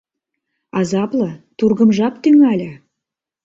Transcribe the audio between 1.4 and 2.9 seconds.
тургым жап тӱҥале.